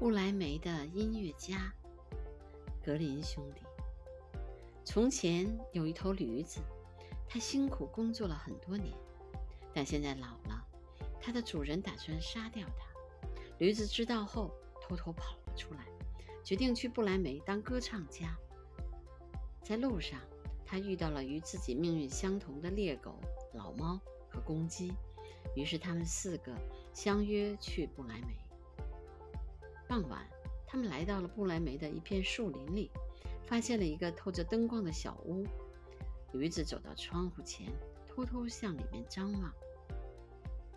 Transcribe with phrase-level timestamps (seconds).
[0.00, 1.70] 布莱梅的音乐家，
[2.82, 3.60] 格林兄弟。
[4.82, 6.62] 从前有一头驴子，
[7.28, 8.96] 它辛苦工作了很多年，
[9.74, 10.66] 但现在老了，
[11.20, 12.86] 它的主人打算杀掉它。
[13.58, 14.50] 驴子知道后，
[14.80, 15.86] 偷偷跑了出来，
[16.42, 18.34] 决定去布莱梅当歌唱家。
[19.62, 20.18] 在路上，
[20.64, 23.20] 他遇到了与自己命运相同的猎狗、
[23.52, 24.94] 老猫和公鸡，
[25.54, 26.56] 于是他们四个
[26.94, 28.34] 相约去布莱梅。
[29.90, 30.24] 傍晚，
[30.68, 32.92] 他们来到了布莱梅的一片树林里，
[33.44, 35.44] 发现了一个透着灯光的小屋。
[36.32, 37.72] 驴子走到窗户前，
[38.06, 39.52] 偷偷向里面张望。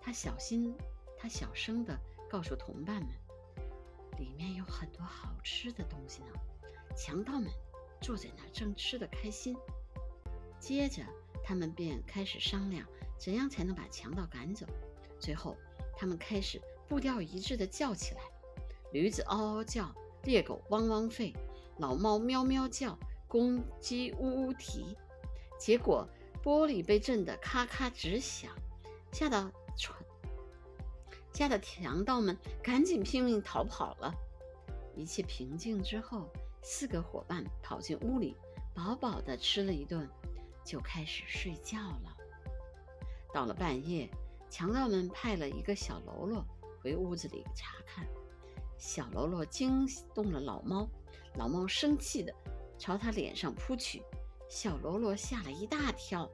[0.02, 0.76] 他小心，
[1.16, 1.96] 他小声地
[2.28, 3.10] 告诉同伴们
[4.18, 6.30] ：“里面有很多好吃的东西呢。”
[6.98, 7.52] 强盗们
[8.02, 9.56] 坐在那儿，正吃得开心。
[10.60, 11.04] 接着，
[11.44, 12.84] 他们便开始商量
[13.20, 14.66] 怎样才能把强盗赶走。
[15.20, 15.56] 最后，
[15.96, 18.22] 他们开始步调一致地叫起来。
[18.94, 19.92] 驴子嗷嗷叫，
[20.24, 21.34] 猎狗汪汪吠，
[21.80, 22.96] 老猫喵喵叫，
[23.28, 24.96] 公鸡呜呜啼。
[25.60, 26.08] 结果
[26.44, 28.52] 玻璃被震得咔咔直响，
[29.12, 29.98] 吓得船，
[31.34, 34.14] 吓得强盗们赶紧拼命逃跑了。
[34.96, 36.30] 一切平静之后，
[36.62, 38.36] 四个伙伴跑进屋里，
[38.76, 40.08] 饱饱的吃了一顿，
[40.64, 42.16] 就开始睡觉了。
[43.34, 44.08] 到了半夜，
[44.52, 46.46] 强盗们派了一个小喽啰
[46.80, 48.08] 回屋子里查看。
[48.78, 50.88] 小喽啰惊动了老猫，
[51.36, 52.34] 老猫生气的
[52.78, 54.04] 朝他脸上扑去，
[54.50, 56.30] 小喽啰吓了一大跳，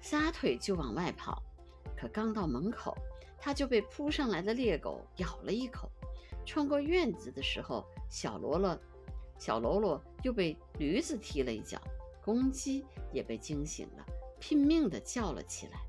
[0.00, 1.42] 撒腿就往外跑。
[1.96, 2.94] 可刚到门口，
[3.38, 5.90] 他就被扑上来的猎狗咬了一口。
[6.44, 8.78] 穿过院子的时候，小喽啰
[9.38, 11.80] 小喽啰又被驴子踢了一脚，
[12.22, 14.04] 公鸡也被惊醒了，
[14.38, 15.80] 拼命地叫了起来。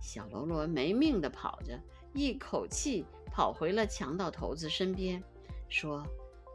[0.00, 1.78] 小喽啰没命地跑着，
[2.14, 3.04] 一口气。
[3.34, 5.20] 跑回了强盗头子身边，
[5.68, 6.06] 说：“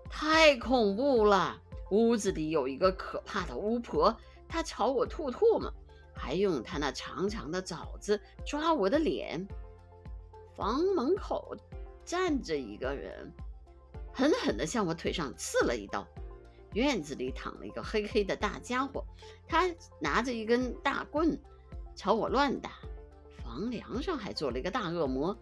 [0.10, 1.62] 太恐怖了！
[1.92, 4.16] 屋子里有一个可怕的巫婆，
[4.48, 5.70] 她朝我吐唾沫，
[6.14, 9.46] 还用她那长长的爪子抓我的脸。
[10.56, 11.54] 房门口
[12.06, 13.30] 站着一个人，
[14.14, 16.08] 狠狠地向我腿上刺了一刀。
[16.76, 19.04] 院子里躺了一个黑黑的大家伙，
[19.50, 19.70] 他
[20.00, 21.38] 拿着一根大棍
[21.94, 22.72] 朝我乱打。
[23.44, 25.38] 房梁上还坐了一个大恶魔。”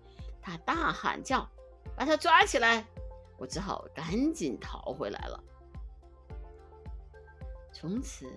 [0.47, 1.45] 他大喊叫
[1.93, 2.85] ：“把他抓起来！”
[3.37, 5.43] 我只好赶紧逃回来了。
[7.73, 8.31] 从此，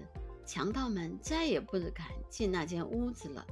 [0.44, 3.46] 强盗们再也不敢进那间屋子了，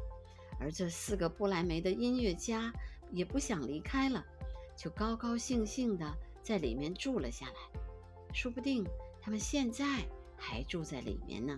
[0.58, 2.72] 而这四个不来梅的音乐家
[3.12, 4.26] 也不想离开了，
[4.76, 7.80] 就高高兴兴地在里面住了下来。
[8.34, 8.84] 说不定
[9.22, 10.04] 他们现在
[10.36, 11.56] 还住在里面呢。